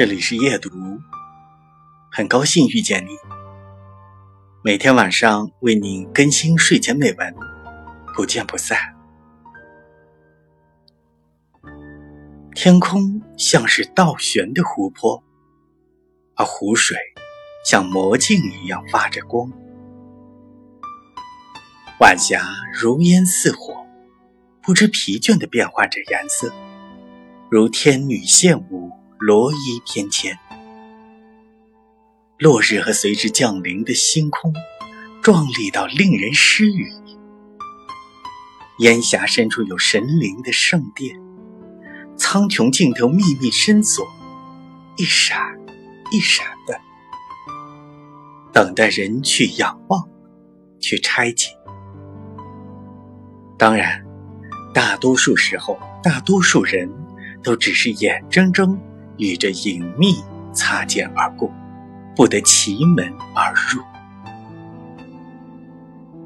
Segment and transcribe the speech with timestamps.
[0.00, 0.70] 这里是夜读，
[2.10, 3.10] 很高兴遇见你。
[4.64, 7.34] 每天晚上为你更新睡前美文，
[8.16, 8.78] 不见不散。
[12.54, 15.22] 天空像是倒悬的湖泊，
[16.34, 16.96] 而湖水
[17.66, 19.52] 像魔镜一样发着光。
[22.00, 22.42] 晚霞
[22.72, 23.84] 如烟似火，
[24.62, 26.50] 不知疲倦地变换着颜色，
[27.50, 28.79] 如天女献舞。
[29.22, 30.34] 罗衣翩跹，
[32.38, 34.50] 落日和随之降临的星空，
[35.20, 36.90] 壮丽到令人失语。
[38.78, 41.20] 烟霞深处有神灵的圣殿，
[42.16, 44.08] 苍穹尽头秘密深锁，
[44.96, 45.54] 一闪
[46.10, 46.80] 一闪的，
[48.54, 50.08] 等待人去仰望，
[50.80, 51.50] 去拆解。
[53.58, 54.02] 当然，
[54.72, 56.90] 大多数时候，大多数人
[57.42, 58.80] 都只是眼睁睁。
[59.20, 60.16] 与这隐秘
[60.52, 61.52] 擦肩而过，
[62.16, 63.82] 不得其门而入。